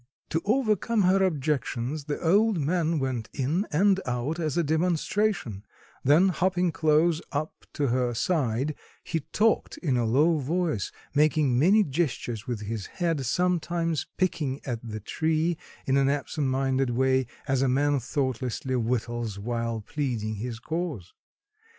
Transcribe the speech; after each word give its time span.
To 0.29 0.41
overcome 0.45 1.03
her 1.03 1.23
objections, 1.23 2.05
the 2.05 2.19
old 2.23 2.57
man 2.57 2.97
went 2.97 3.29
in 3.33 3.67
and 3.71 3.99
out 4.07 4.39
as 4.39 4.57
a 4.57 4.63
demonstration; 4.63 5.63
then 6.03 6.29
hopping 6.29 6.71
close 6.71 7.21
up 7.31 7.67
to 7.73 7.85
her 7.89 8.15
side, 8.15 8.73
he 9.03 9.19
talked 9.31 9.77
in 9.77 9.97
a 9.97 10.05
low 10.07 10.39
voice, 10.39 10.91
making 11.13 11.59
many 11.59 11.83
gestures 11.83 12.47
with 12.47 12.61
his 12.61 12.87
head, 12.87 13.23
sometimes 13.27 14.07
picking 14.17 14.59
at 14.65 14.79
the 14.83 14.99
tree 15.01 15.55
in 15.85 15.97
an 15.97 16.09
absent 16.09 16.47
minded 16.47 16.89
way, 16.89 17.27
as 17.47 17.61
a 17.61 17.67
man 17.69 17.99
thoughtlessly 17.99 18.73
whittles 18.73 19.37
while 19.37 19.81
pleading 19.81 20.37
his 20.37 20.57
cause. 20.57 21.13